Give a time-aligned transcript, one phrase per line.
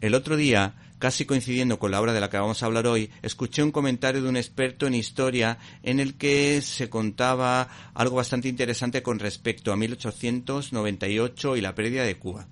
[0.00, 3.10] El otro día, casi coincidiendo con la obra de la que vamos a hablar hoy,
[3.22, 8.48] escuché un comentario de un experto en historia en el que se contaba algo bastante
[8.48, 12.48] interesante con respecto a 1898 y la pérdida de Cuba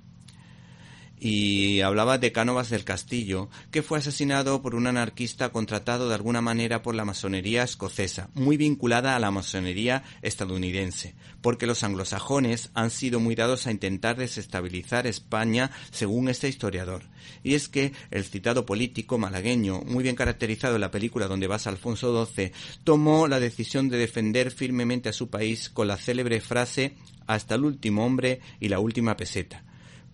[1.20, 6.40] y hablaba de Cánovas del Castillo, que fue asesinado por un anarquista contratado de alguna
[6.40, 12.90] manera por la masonería escocesa, muy vinculada a la masonería estadounidense, porque los anglosajones han
[12.90, 17.02] sido muy dados a intentar desestabilizar España, según este historiador.
[17.42, 21.66] Y es que el citado político malagueño, muy bien caracterizado en la película donde vas
[21.66, 22.52] Alfonso XII,
[22.85, 26.95] tomó la decisión de defender firmemente a su país con la célebre frase
[27.27, 29.65] hasta el último hombre y la última peseta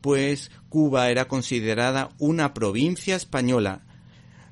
[0.05, 3.87] pues Cuba era considerada una provincia española,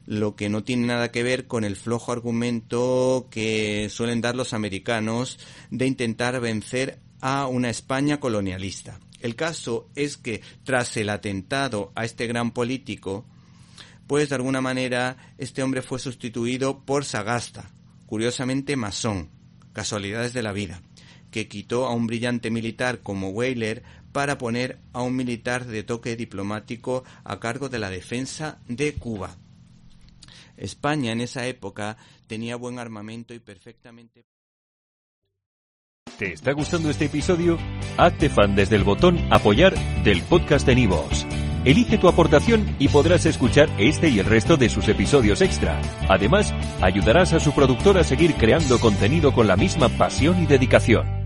[0.06, 4.54] lo que no tiene nada que ver con el flojo argumento que suelen dar los
[4.54, 5.38] americanos
[5.70, 8.98] de intentar vencer a una España colonialista.
[9.20, 13.26] El caso es que tras el atentado a este gran político,
[14.06, 17.72] pues de alguna manera este hombre fue sustituido por Sagasta,
[18.06, 19.28] curiosamente masón,
[19.74, 20.80] casualidades de la vida,
[21.30, 26.16] que quitó a un brillante militar como Weyler para poner a un militar de toque
[26.16, 29.36] diplomático a cargo de la defensa de Cuba.
[30.56, 31.96] España en esa época
[32.26, 34.24] tenía buen armamento y perfectamente.
[36.18, 37.58] ¿Te está gustando este episodio?
[37.96, 41.26] Hazte fan desde el botón Apoyar del podcast de Nivos.
[41.64, 45.80] Elige tu aportación y podrás escuchar este y el resto de sus episodios extra.
[46.08, 51.21] Además, ayudarás a su productor a seguir creando contenido con la misma pasión y dedicación.